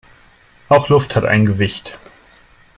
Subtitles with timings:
[0.67, 1.91] Auch Luft hat ein Gewicht.